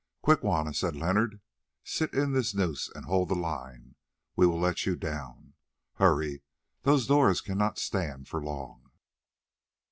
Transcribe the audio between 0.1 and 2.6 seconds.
"Quick, Juanna!" said Leonard, "sit in this